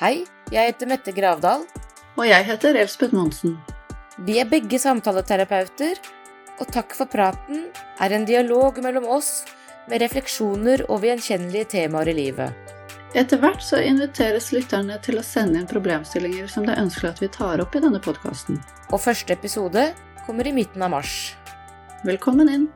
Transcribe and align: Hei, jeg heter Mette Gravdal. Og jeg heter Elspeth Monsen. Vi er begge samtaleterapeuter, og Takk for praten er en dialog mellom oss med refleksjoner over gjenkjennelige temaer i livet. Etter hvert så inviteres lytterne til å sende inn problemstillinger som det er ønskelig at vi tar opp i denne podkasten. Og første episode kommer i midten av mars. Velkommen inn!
Hei, 0.00 0.22
jeg 0.48 0.70
heter 0.70 0.88
Mette 0.88 1.12
Gravdal. 1.12 1.66
Og 2.16 2.22
jeg 2.24 2.44
heter 2.48 2.78
Elspeth 2.80 3.12
Monsen. 3.12 3.58
Vi 4.24 4.38
er 4.40 4.48
begge 4.48 4.78
samtaleterapeuter, 4.80 6.00
og 6.56 6.70
Takk 6.72 6.94
for 6.96 7.10
praten 7.12 7.66
er 8.00 8.14
en 8.16 8.24
dialog 8.24 8.80
mellom 8.80 9.04
oss 9.12 9.42
med 9.92 10.00
refleksjoner 10.00 10.86
over 10.86 11.10
gjenkjennelige 11.10 11.68
temaer 11.74 12.14
i 12.14 12.16
livet. 12.16 12.72
Etter 13.12 13.44
hvert 13.44 13.60
så 13.60 13.82
inviteres 13.84 14.48
lytterne 14.56 14.96
til 15.04 15.20
å 15.20 15.26
sende 15.34 15.60
inn 15.60 15.68
problemstillinger 15.68 16.48
som 16.48 16.64
det 16.64 16.78
er 16.78 16.86
ønskelig 16.86 17.12
at 17.12 17.20
vi 17.20 17.28
tar 17.36 17.60
opp 17.60 17.76
i 17.76 17.84
denne 17.84 18.00
podkasten. 18.00 18.56
Og 18.88 19.04
første 19.04 19.36
episode 19.36 19.90
kommer 20.24 20.48
i 20.48 20.56
midten 20.62 20.80
av 20.80 20.96
mars. 20.96 21.34
Velkommen 22.08 22.48
inn! 22.48 22.70